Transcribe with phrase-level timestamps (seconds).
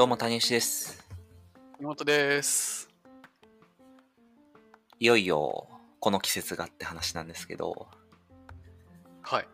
[0.00, 1.04] どうも谷吉です。
[1.78, 2.88] 妹です。
[4.98, 7.86] いよいよこの季節がって話なんですけど、
[9.20, 9.48] はい。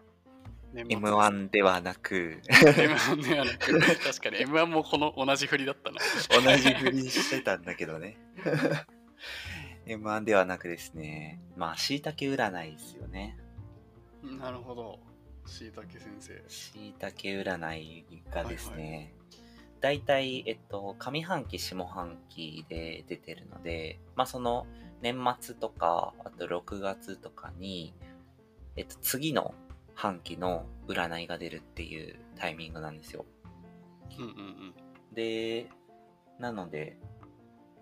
[0.73, 5.99] 年末 M1 ではなく、M1 ではなく、確かに M1 もこの同じ振りだったな。
[6.41, 8.17] 同じふりしてたんだけどね。
[9.89, 13.37] M1 ではなくですね、まあ、椎茸占いですよね。
[14.23, 15.01] なるほど。
[15.45, 16.41] しいたけ先生。
[16.47, 19.13] 椎茸占いがですね、
[19.81, 24.67] 大体、えっと、上半期、下半期で出てるので、まあ、その
[25.03, 27.95] 年末とか、あと6月とかに、
[28.77, 29.55] えっと、次の
[29.95, 33.25] 半期の占いが出るっていうタイミングなんですよ。
[34.19, 34.75] うんうんうん。
[35.15, 35.69] で、
[36.39, 36.99] なので、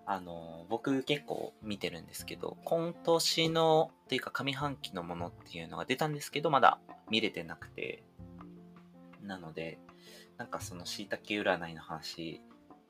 [0.06, 6.78] あの、僕結構見てるんですけど、今年の、っていうか上半期のものっていうのが出たんですけど、まだ
[7.10, 8.02] 見れてなくて、
[9.22, 9.78] なので、
[10.38, 12.40] なんかその椎茸占いの話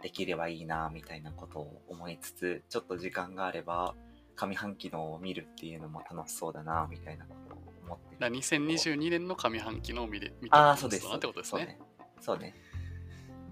[0.03, 3.95] できればいいな、みたいなことを思いつつ、ちょっと時間があれば、
[4.37, 11.09] 上半期のを見るっていうのも楽しそうだな、みたいなことを思ってるだから2022年の上半期のを見れ見てああ、そうです。
[11.09, 11.79] なってことですね。
[12.21, 12.55] そうね。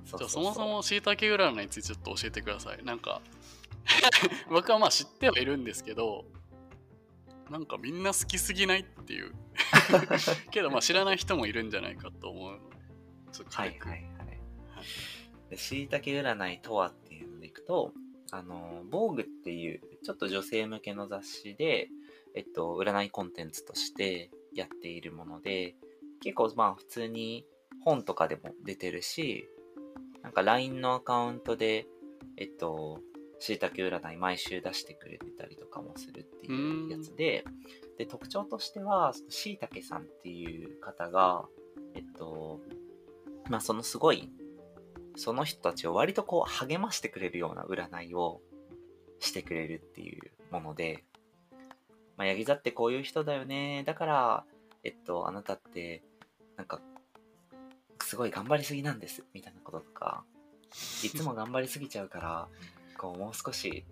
[0.04, 0.18] そうね。
[0.18, 2.84] じゃあそもそもしいたけ占いについてちょっと教えてください。
[2.84, 3.22] なんか、
[4.50, 6.24] 僕はまあ知ってはいるんですけど、
[7.50, 9.32] なんかみんな好きすぎないっていう。
[10.50, 12.71] けどまあ知らない人もいるんじゃないかと思うので、
[13.32, 14.40] ちょっと軽くはいはいはい。
[15.50, 17.92] で、しいたけ占いとはっていうのでいくと、
[18.30, 21.88] あの、防具っていう、ちょっと女性向けの雑誌で、
[22.34, 25.76] えっと、占いコンテンツとしてやっているもので、
[26.22, 27.44] 結構まあ普通に
[27.84, 29.48] 本とかでも出てるし、
[30.22, 31.86] なんか LINE のアカウントで、
[32.36, 33.00] えっと、
[33.38, 37.44] しいたけ占い毎週出してくれてたりとかもするっていうやつで、
[37.98, 41.44] で、特徴としては、しいたけさんっていう方が、
[41.94, 42.60] えっと、
[43.48, 44.30] まあそのすごい、
[45.16, 48.40] その人たちを割とこう励ましてくれるような占いを
[49.20, 51.04] してくれるっていうもので、
[52.16, 53.84] まあ、ヤギ座ってこういう人だよね。
[53.86, 54.44] だから、
[54.84, 56.02] えっと、あなたって、
[56.56, 56.80] なんか、
[58.02, 59.24] すごい頑張りすぎなんです。
[59.32, 60.24] みたいなこととか、
[61.02, 62.48] いつも頑張りすぎちゃうから、
[62.98, 63.84] こう、もう少し、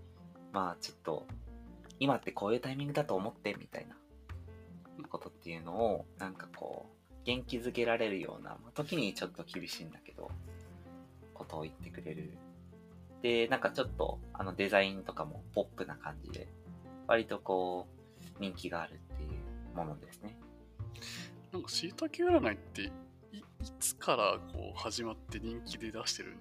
[0.53, 1.26] まあちょっと、
[1.98, 3.97] 今ってこういうタイミングだと思って、みたいな
[5.08, 6.99] ことっていうのを、なんかこう、
[7.30, 10.30] 元気づけられるような、まあ時にちょっと厳しいんだけど、
[11.32, 12.36] ことを言ってくれる。
[13.22, 16.48] で、なんかちょっと、あのデザインとかもポップな感じで、
[17.06, 17.86] 割とこ
[18.38, 20.36] う、人気があるっていうものですね。
[21.52, 22.92] なんかしいたけ占いっていい
[23.78, 26.36] つからこう始まって人気で出してる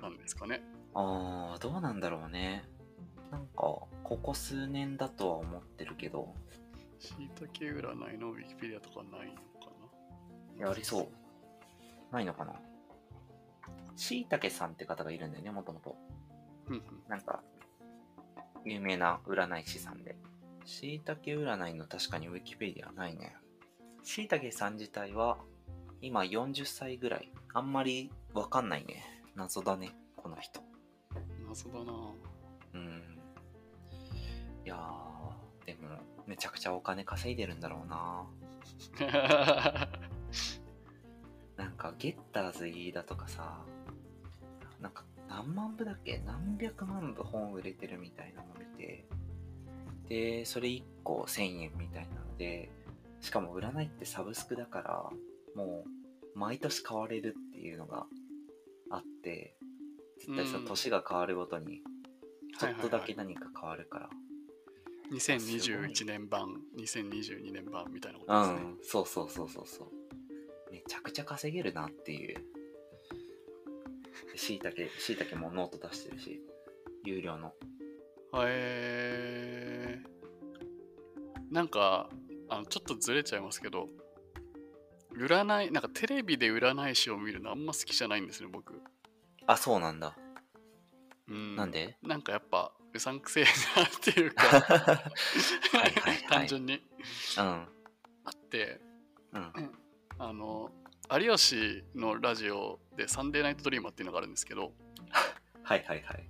[0.00, 0.62] なんですかね？
[0.94, 2.64] あー、どうなんだろうね。
[3.30, 6.34] なんか、ここ数年だとは思ってるけど、
[6.98, 9.36] しいたけ占いのウィキペディアとかないの？
[9.36, 9.42] か
[10.56, 11.08] いやありそう。
[12.12, 12.52] ないのかな
[13.96, 15.96] しいたけさんって方がいるんだよね、もともと。
[17.08, 17.42] なうんか、
[18.64, 20.16] 有名な占い師さんで。
[20.64, 23.34] しいたけ占いの確かにウィキペディアないね。
[24.02, 25.38] しいたけさん自体は、
[26.00, 27.32] 今40歳ぐらい。
[27.54, 29.04] あんまりわかんないね。
[29.34, 30.60] 謎だね、この人。
[31.40, 31.46] うん。
[31.48, 31.92] 謎だな
[32.74, 33.18] うん。
[34.64, 38.26] いやー、でも、めちゃくちゃお金稼いでるんだろうな。
[41.82, 43.58] なんか、ゲッターズ飯田とかさ、
[44.80, 46.22] なんか、何万部だっけ？
[46.24, 49.04] 何百万部本売れてるみたいなの見て、
[50.08, 52.70] で、それ1個1000円みたいなので、
[53.20, 55.10] しかも占いってサブスクだから、
[55.56, 55.84] も
[56.34, 58.06] う、毎年買われるっていうのが
[58.90, 59.56] あって、
[60.20, 61.82] 絶対さ、うん年が変わるごとに、
[62.60, 64.10] ちょっとだけ何か変わるから。
[65.12, 68.70] 2021年版、2022年版みたいなこうとですね。
[68.70, 70.01] ん、そうそうそうそうそう。
[70.72, 72.42] めちゃくちゃ稼げるなっていう。
[74.34, 76.40] しいたけ、 しいたけもノート出してるし、
[77.04, 77.54] 有料の。
[78.34, 80.02] へえ
[81.50, 82.08] なんか
[82.48, 83.90] あのちょっとずれちゃいますけど
[85.14, 88.80] 占いなんかテレビで占い師を見るのあんま好きじゃないんですね僕、
[89.46, 90.16] あ、そうなんだ。
[91.28, 91.98] うん、なんで？
[92.02, 93.50] なんかやっぱうさんくせえな
[93.84, 95.10] っていうか は
[95.86, 97.44] い 単純にうん。
[97.44, 97.68] あ
[98.30, 98.80] って
[99.32, 99.52] うん。
[100.24, 100.70] あの
[101.12, 104.72] 有吉のラジオで「サンデーナイトドリーマー」っていうのがあるんですけど
[105.64, 106.28] はいはいはい。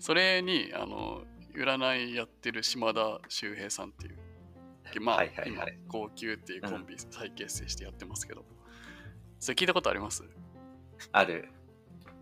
[0.00, 1.24] それにあの
[1.54, 4.18] 占いやってる島田秀平さんっていう
[5.00, 5.78] まあ、はいはいはい。
[5.84, 8.44] 今号泣っていうコンビ再結成してやってますけど、
[9.38, 10.24] それ聞いたことあります？
[11.12, 11.48] ある。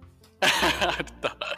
[0.40, 1.36] あった。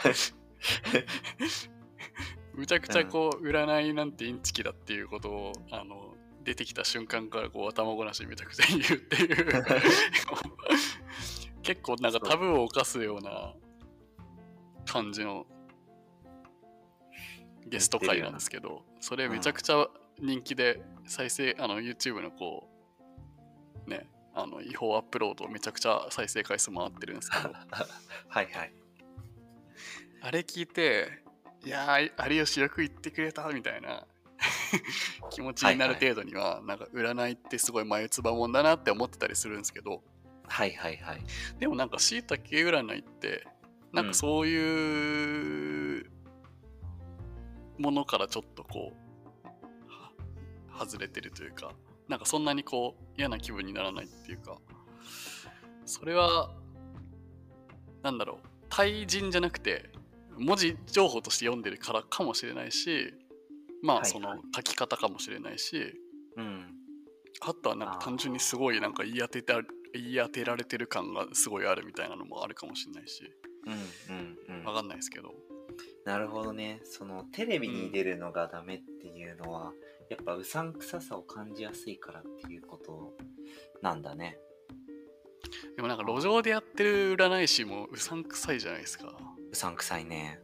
[2.55, 6.10] むちゃくちゃこう、占いなんてインチキだっていうことをあの
[6.45, 9.65] 出てきた瞬間からこう頭ごなしにめちゃくちゃ言うっていう。
[11.63, 13.55] 結構なんかタブーを犯すような
[14.87, 15.47] 感じの
[17.67, 19.87] ゲスト会なんですけど、それめちゃくちゃ
[20.19, 22.69] 人気で再生、あの YouTube のこ
[23.87, 27.53] う、ね、あの違法アップロードめちゃくちゃ再生回数回ってるんですけど、
[28.29, 28.73] はいはい。
[30.23, 31.23] あれ聞いて、
[31.65, 34.07] いやー、有吉よく言ってくれたみたいな
[35.31, 40.03] 気持ちになる程度には、なんか占いってすごい眉唾もんだなって思ってたりするんですけど、
[40.47, 41.23] はいはいはい。
[41.59, 43.47] でもなんかしいたけ占いって、
[43.93, 46.11] なんかそういう
[47.79, 48.93] ものからちょっとこ
[49.45, 49.49] う、
[49.89, 51.73] は外れてるというか、
[52.09, 54.59] なんかそんなにこう嫌な気分にならないっていうか、
[55.87, 56.51] それは、
[58.03, 59.91] なんだろう、対人じゃなくて、
[60.39, 63.15] 文字情報として読んでるからかもしれないし、
[63.83, 65.95] まあその書き方かもしれないし、
[66.37, 66.75] うん。
[67.41, 69.55] あとはなんか単純にすごいなんか言い当てた
[69.95, 73.23] 言い当てられてる感がすごいあるみたいなのもあるかもしれないし、
[73.67, 74.17] うん
[74.49, 74.65] うんうん。
[74.65, 75.35] わかんないですけど。
[76.05, 76.81] なるほどね。
[76.85, 79.73] そのテレビに出るのがダメっていうのは、
[80.09, 83.13] やっぱうさんくささを感じやすいからっていうこと
[83.83, 84.39] なんだね。
[85.77, 89.17] でもなんか路上でやってる占い師もうさんくさいじゃないですか。
[89.51, 90.41] うさんくさいね。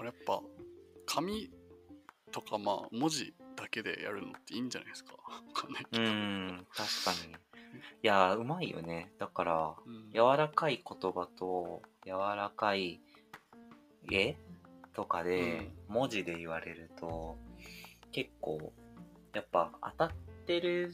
[0.00, 0.14] うーん。
[0.14, 0.42] だからやっぱ
[1.06, 1.50] 紙
[2.30, 5.12] とかまあ文字だけでやるのっていいんじゃないですか？
[5.26, 6.10] わかんないけうど。
[6.12, 7.34] ん、確かに。
[8.02, 9.12] いやー、うまいよね。
[9.18, 13.00] だから、うん柔らかい言葉と柔らかい
[14.10, 14.36] 絵
[14.92, 17.38] とかで文字で言われると、
[18.12, 18.72] 結構
[19.32, 20.12] やっぱ当たっ
[20.46, 20.90] てる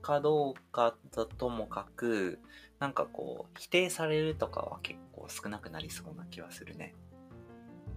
[0.00, 2.40] かどうかだともかく
[2.78, 6.94] なんかこう否定されるとかは結構少なくなりそうな気はするね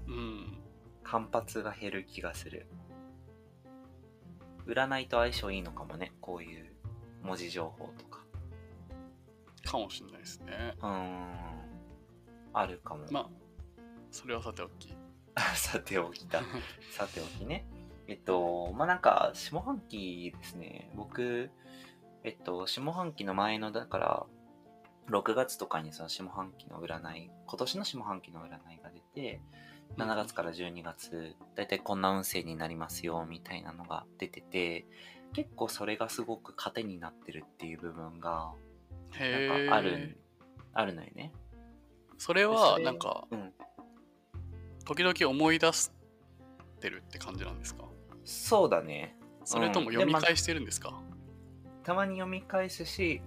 [0.07, 0.57] うん。
[1.05, 2.67] 反発が減る気がする
[4.65, 6.73] 占いと相性いいのかもねこういう
[7.21, 8.25] 文字情報とか
[9.63, 10.75] かもしれないですね。
[10.79, 11.65] うーん
[12.53, 13.29] あるかも、まあ、
[14.11, 14.95] それはさておき。
[15.55, 16.41] さておきだ。
[16.91, 17.65] さておきね。
[18.07, 20.91] えっと、まあ、なんか、下半期ですね。
[20.95, 21.49] 僕、
[22.23, 24.25] えっと、下半期の前の、だから、
[25.09, 29.41] 6月とかにその下半期の占い、今年の下半期の占いが出て、
[29.97, 34.85] 7月から12月、だいたいこんな運勢になりますよ、みたいなのが出てて、
[35.33, 38.53] 結構それがすごく糧になってるっていう部分が、
[39.11, 39.69] へなんえ。
[39.69, 40.17] かある、
[40.73, 41.31] あるのよね。
[42.17, 43.53] それではなんかうん。
[44.85, 45.91] 時々思い出し
[46.79, 47.85] てるって感じなんですか？
[48.23, 49.15] そうだね。
[49.43, 51.01] それともうん読み返してるんですか、
[51.83, 53.21] たまに読み返すし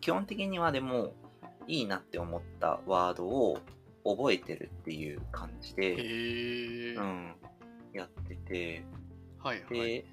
[0.00, 1.12] 基本的にはでも
[1.66, 3.58] いいなって思ったワードを
[4.16, 7.34] 覚えてるっていう感じで、うん、
[7.92, 8.84] やってて
[9.38, 9.80] はいはい。
[9.80, 10.04] で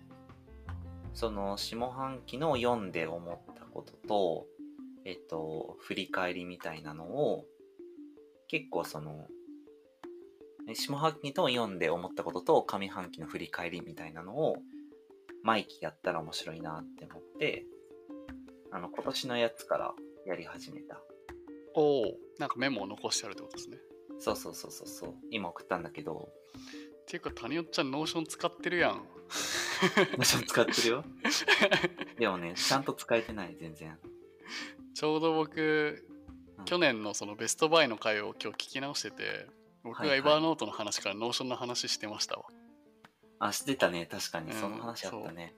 [1.14, 4.46] その下半期の読んで思ったことと
[5.06, 7.46] えっと振り返りみたいなのを
[8.48, 9.28] 結構その
[10.66, 14.58] ね下半期と読んで思ったことと上半期の振り返りみたいなのを
[15.44, 17.66] 毎期やったら面白いなって思って
[18.72, 19.94] あの今年のやつから
[20.26, 21.00] やり始めた
[21.76, 23.78] おお、なんかメモを残してあるってことですね。
[24.20, 25.14] そうそうそうそうそう。
[25.30, 26.30] 今送ったんだけど。
[27.02, 28.96] っていうか、谷尾ちゃん、 Notion 使ってるやん。
[30.18, 31.04] もちろん使ってるよ。
[32.18, 34.00] でもねちゃんと使えてない全然。
[34.94, 36.08] ちょうど僕、
[36.58, 36.66] うん。
[36.66, 39.48] 去年のそのベストバイの回を今日聞き直してて、
[39.84, 40.20] 僕がはいはい。
[40.20, 42.46] Evernote の話から Notion の話してましたわ。
[43.40, 44.06] あしてたね。
[44.06, 44.52] 確かに。
[44.52, 45.54] うんその話あったね、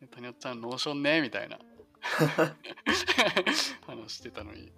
[0.00, 1.58] で谷尾ちゃん、 Notion ねみたいな。
[3.86, 4.72] 話してたのに。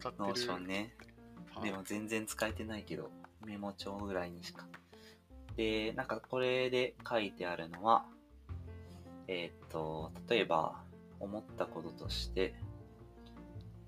[0.00, 0.24] 使ってる。
[0.28, 0.94] Notion ね
[1.54, 3.10] はいでも全然使えてないけど、
[3.44, 4.66] メモ帳ぐらいにしか。
[5.56, 8.06] で、なんかこれで書いてあるのは、
[9.28, 10.82] えーっと、例えば、
[11.18, 12.54] 思ったこととして、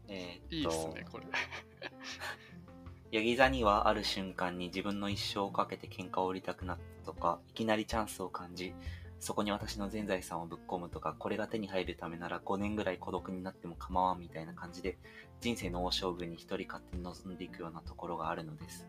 [0.08, 1.24] えーっと、いいですね、これ。
[3.10, 8.74] ヤギ座にはある瞬間に自分の一生をかけて喧嘩を売りたくなったとか、いきなりチャンスを感じ、
[9.22, 14.98] そこに私の全財産をぶっ込むとか、これが手に入るためなら5年ぐらい孤独になっても構わんみたいな感じで、
[15.40, 18.88] 人生の大勝負に一人勝手に臨んでいくようなところがあるのです。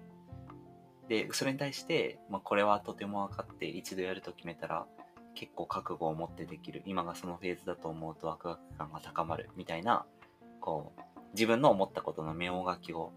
[1.08, 4.88] で、それに対して、まあ、これはとても分かって一度やると決めたら、
[5.36, 6.82] 結構覚悟を持ってできる。
[6.88, 9.52] 今がそのフェーズだと思うとワクワク感が高まる。
[9.56, 10.08] みたいな、
[10.60, 11.02] こう、
[11.36, 13.12] 自分の思ったことのメモ書きを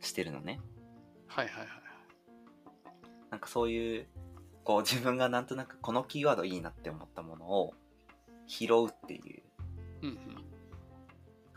[0.00, 0.60] してるのね。
[1.28, 1.68] はいはいはい。
[3.30, 4.06] なんかそういう、
[4.64, 7.74] こう自分がなんとなくこのキーワードいいなって思ったものを
[8.46, 9.42] 拾うっていう。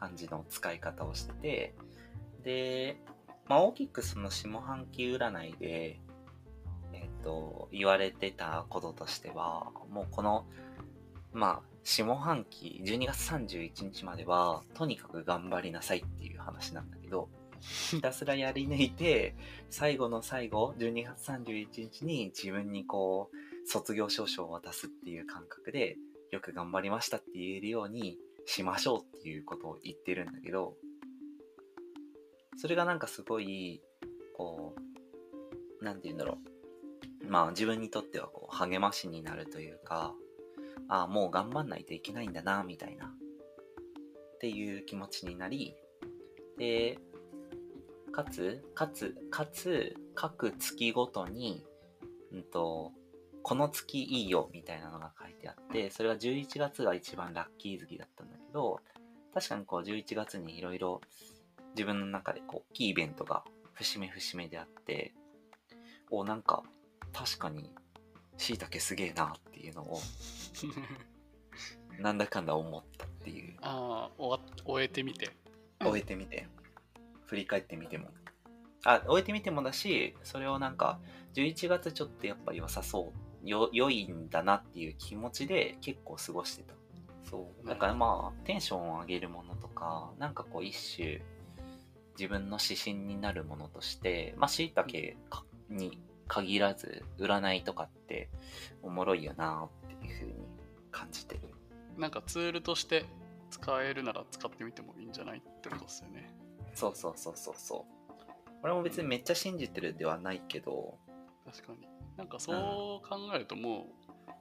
[0.04, 1.74] 感じの使い方をして、
[2.44, 2.98] で、
[3.48, 6.02] まあ大きくその下半期占いで、
[6.92, 10.46] えっ、と、言われてたこととしては、もうこの
[11.34, 17.28] まあ、下半期、12月31日までは、とにかく頑張りなさいっていう話なんだけど、
[17.92, 19.36] ひたすらやり抜いて、
[19.70, 25.98] 最後の最後、12月31日に自分にこう、卒業証書を渡すっていう感覚で、
[26.32, 30.76] よく頑張りましたって言えるようにしましょうっていうことを言ってるんだけど、
[32.58, 33.82] それがなんかすごい、
[34.36, 34.76] こ
[35.82, 36.38] う、なんて言うんだろ
[37.24, 37.28] う。
[37.28, 40.14] まあ自分にとってはこう励ましになるというか、
[40.90, 43.08] ああ、もう頑張んないといけないんだな、みたいな、
[44.36, 45.76] っていう気持ちになり、
[46.58, 47.00] で、
[48.14, 51.66] かつ、かつ、かつ、各月ごとに、
[52.32, 52.92] うんと、
[53.42, 58.80] この月いいよみたいなのが書いてあって、それが11月が一番ラッキー月だったんだけど、
[59.34, 61.02] 確かにこう11月にいろいろ
[61.76, 63.44] 自分の中でこう大きいイベントが
[63.74, 65.12] 節目節目であって、
[66.12, 66.64] お、なんか
[67.12, 67.74] 確かに
[68.38, 70.00] 椎茸すげえなっていうのを
[72.00, 75.32] なんだかんだ思ったっていう、ああ、終えてみて。
[75.82, 76.48] 終えてみて、
[77.34, 78.10] 振り返ってみても。
[78.86, 81.00] あ、終えてみてもだし、それをなんか
[81.34, 83.12] 11月ちょっとやっぱ良さそ
[83.44, 86.76] う、よ、良いんだなっていう気持ちで結構過ごしてた。
[87.28, 87.68] そう。
[87.68, 91.24] だからまあ、テンションを上げるものとか、なんかこう一種、
[92.20, 94.88] 自分の指針になるものとして、まあ、椎茸
[95.32, 95.98] かに
[96.28, 98.30] 限らず、占いとかって
[98.84, 100.34] おもろいよなっていうふうに
[100.92, 101.50] 感じてる。
[101.98, 103.06] なんかツールとして
[103.50, 106.43] 使えるなら使ってみてもいいんじゃないってことですよね。
[106.74, 107.94] そうそうそうそうそう。
[108.64, 110.98] 俺も別にめっちゃ信じてるではないけど、
[111.46, 111.88] 確かに。
[112.18, 112.56] なんかそう
[113.08, 113.88] 考えるとも
[114.28, 114.32] う、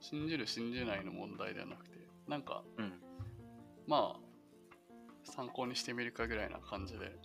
[0.00, 1.96] 信じる信じないの問題ではなくて、
[2.28, 3.00] なんかうん。
[3.86, 4.20] まあ、
[5.24, 7.16] 参考にしてみるかぐらいな感じで、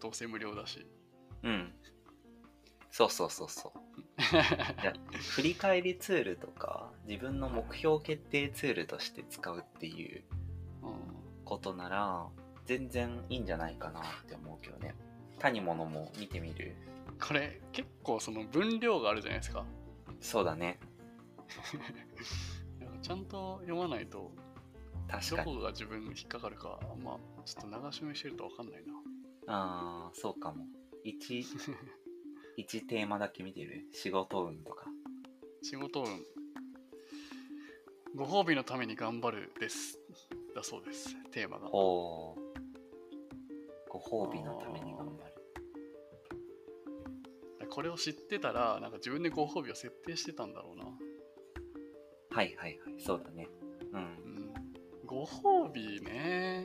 [0.00, 0.86] どうせ無料だし。
[1.42, 1.72] うん。
[2.90, 3.78] そうそうそうそう。
[4.82, 4.92] いや
[5.34, 10.24] 振り返りツールとか、自分の目標決定ツールとして使うっていう
[10.82, 12.26] うんことなら、
[12.64, 14.94] 全然いいんじゃないかなって思うけどね。
[15.38, 16.74] 他にものも見てみる？
[17.20, 19.64] これ結構その分量があるじゃないですか。
[20.20, 20.78] そうだね。
[23.02, 24.32] ちゃんと読まないと、ど
[25.08, 25.56] 確かに。
[25.56, 28.92] こが自分に引っかかるか、まあ、ちょっと流し読みしてると分かんないな。
[29.48, 30.64] ああ、そうかも。
[31.02, 31.44] 一、
[32.56, 33.88] 一テーマだけ見てる？
[33.92, 34.86] 仕事運とか。
[35.62, 36.24] 仕事運。
[38.14, 39.98] ご褒美のために頑張るです。
[40.54, 41.16] だそうです。
[41.30, 41.68] テーマが。
[41.74, 42.36] おー。
[42.36, 42.41] ご
[44.10, 45.32] 褒美のために頑張る。
[47.68, 50.84] これを知ってたら、なんか自分でご褒美を設定してたんだろうな。
[52.36, 53.00] はいはいはい。
[53.00, 53.48] そうだね。
[53.92, 54.00] うん。
[54.00, 54.52] うん。
[55.06, 56.64] ご褒美ね。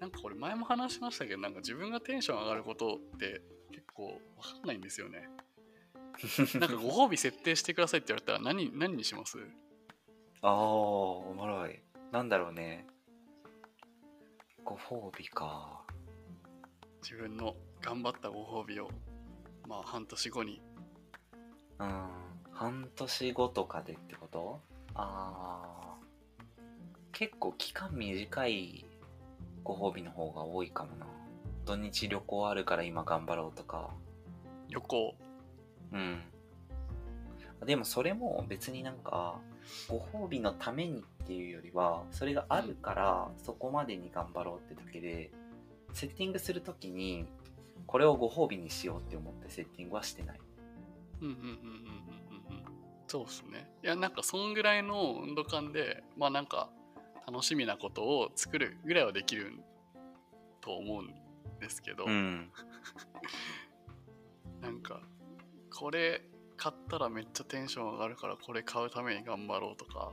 [0.00, 5.28] なんかこれ前も話しましたけど、なんか自分がテンション上がることって結構わかんないんですよね。
[6.60, 9.38] なんかご褒美設定してくださいって言われたら何何にします？
[10.42, 11.82] ああ、おもろい。
[12.12, 12.86] なんだろうね。
[14.64, 15.79] ご褒美か。
[17.02, 18.88] 自分の頑張ったご褒美を、
[19.66, 20.60] まあ半年後に。
[21.78, 22.08] うん。
[22.52, 24.60] 半年後とかでってこと？
[24.94, 25.96] ああ。
[27.12, 28.84] 結構期間短い
[29.64, 31.06] ご褒美の方が多いかもな。
[31.64, 33.90] 土日旅行あるから今頑張ろうとか。
[34.68, 35.14] 旅行。
[35.92, 36.22] うん。
[37.64, 39.38] でもそれも別になんか、
[39.88, 45.30] ご褒美のためにっていうよりは、それがあるからそこまでに頑張ろうってだけで、
[45.92, 47.26] セッティングするときに、
[47.86, 50.40] これをご褒美にしようって思ってセッティングはしてない。
[51.20, 52.64] うんうんうんうんうんうんうん。
[53.08, 53.70] そうっすね。
[53.82, 56.70] いや、なんかそんぐらいの温度感で、まあなんか
[57.26, 59.52] 楽しみなことを作るぐらいはできる
[60.60, 61.14] と思うん
[61.60, 62.52] ですけど、うん。
[64.60, 65.00] なんか
[65.70, 66.22] これ
[66.56, 70.12] 買ったらめっちゃテンション上がるからこれ買うために頑張ろうとか、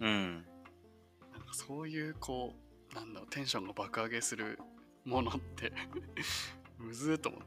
[0.00, 0.46] うん。
[1.32, 2.54] なんかそういうこ
[2.92, 4.58] う、なんだろう、テンションが爆上げする
[5.06, 5.72] ものって
[6.78, 7.46] むずーと思って。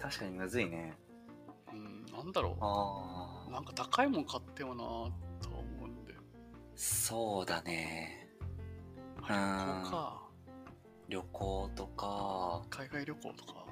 [0.00, 0.98] 確かにむずいね。
[1.72, 3.52] うん、なんだろあう。
[3.52, 4.86] なんか高いもん買ってもなー
[5.40, 6.14] とは思うんで。
[6.74, 8.28] そうだね。
[9.22, 10.22] あ旅行か。
[11.08, 13.66] 旅行とか、海外旅行とか。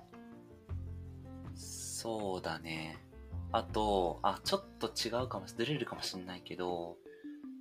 [1.55, 2.99] そうだね。
[3.53, 6.97] あと、あ、ちょっと違うかもし、ずれるかもしんないけど、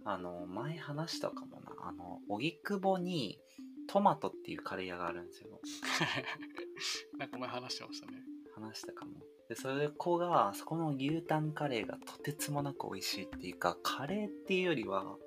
[0.06, 1.72] あの、前話したかもな。
[1.82, 3.40] あの、荻窪に
[3.90, 5.60] トマトっていうカレー屋があるんですよ。
[7.18, 8.24] なんか前話してましたね。
[8.54, 9.14] 話したかも。
[9.48, 15.18] で、それこが、そこの牛タンカレーがとてつもなく美味しいっていうか、カレーっていうよりは、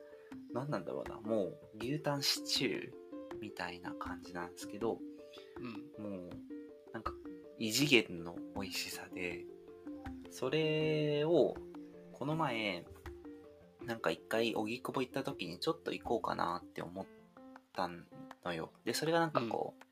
[0.52, 1.20] 何なんだろうな。
[1.20, 2.92] もう、牛タンシチュー
[3.40, 5.00] みたいな感じなんですけど、
[5.98, 6.04] うん。
[6.04, 6.30] もう、
[6.92, 7.12] なんか、
[7.58, 9.44] 異次元の美味しさで、
[10.30, 11.56] それを、
[12.12, 12.86] この前、
[13.80, 17.06] なんか一回荻窪行った時にちょっと行こうかなって思っ
[17.74, 17.88] た
[18.44, 18.70] のよ。
[18.84, 19.84] で、それがなんかこう、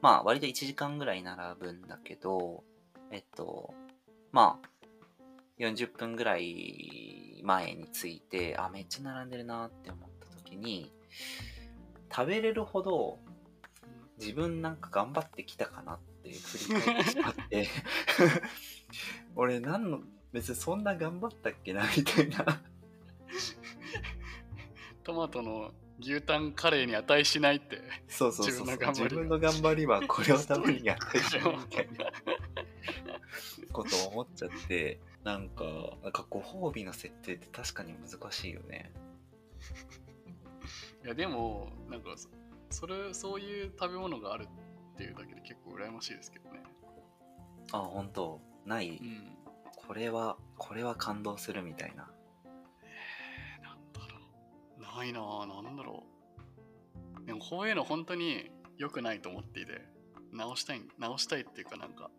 [0.00, 2.64] まあ割と1時間ぐらい並ぶんだけど、
[3.10, 3.74] えっと、
[4.32, 4.68] まあ、
[5.58, 10.92] 40分ぐらい前に着いて、あ、めっちゃ並んでるなって思った時に、
[12.14, 13.18] 食べれるほど
[14.20, 17.68] 自分なんか頑張ってきたかなって振り返ってしまって、
[19.34, 20.00] 俺なんの、
[20.32, 22.62] 別にそんな頑張ったっけなみたいな。
[25.02, 27.80] トマトの牛タンカレーに値しないって。
[28.08, 28.78] そうそうそうそう。
[28.88, 32.12] 自分の頑張りはこれを食べるに値しないみたいな
[33.72, 35.64] ことを思っちゃって、なんか、
[36.02, 38.92] なんかご褒美の設定って確かに難しいよね。
[41.04, 42.28] いやでも、なんかそ、
[42.70, 46.62] それ、そういう食べ物があるっていうだけで結構羨ましいですけどね。
[47.72, 49.36] あ、本当ない、うん。
[49.76, 52.10] これは、これは感動するみたいな。
[55.00, 55.44] なんだろう。
[55.44, 56.04] ないなぁ、なんだろ
[57.24, 57.26] う。
[57.26, 59.82] でもこういうの本当に良くないと思っていて、
[60.32, 62.10] 直したい、直したいっていうかなんか、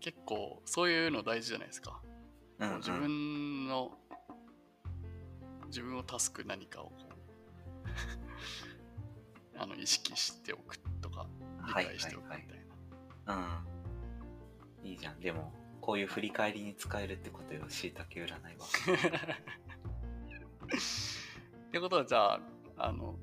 [0.00, 2.00] 結構そういうの大事じゃないですか。
[2.58, 2.76] うん、うん。
[2.78, 3.92] 自分の、
[5.66, 6.92] 自分を助く何かを
[9.58, 11.26] あの意識しておくとか、
[11.66, 12.42] 理はい解しておくみたい
[13.26, 13.62] な。
[14.82, 14.88] うん。
[14.88, 15.20] いいじゃん。
[15.20, 18.66] でも、こういう振り返りに使えるってことよ、しいたけ占いは。
[21.76, 22.40] ってことはじゃあ
[22.78, 23.16] あの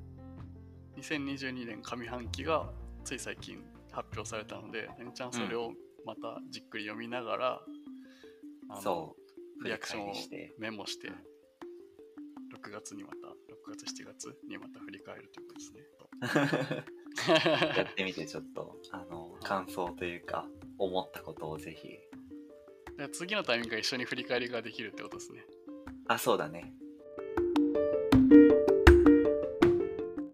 [0.98, 2.70] 2022年上半期が
[3.04, 3.58] つい最近
[3.92, 5.72] 発表されたのでねちゃんそれを
[6.06, 7.62] またじっくり読みながら、
[8.70, 9.16] あのそ
[9.62, 9.64] う。
[9.64, 10.14] リアクションを。
[10.60, 16.68] メモしてうん6月にまた6月7月にまた振り返るということです
[17.68, 17.78] ね。
[17.78, 20.46] やってみて、ちょっと、あの、感想というか、
[20.78, 21.88] 思ったことをぜひ。
[22.98, 25.44] で次のタイミングが一緒に振り返りができるってことですね。
[26.08, 26.74] あ、そうだね。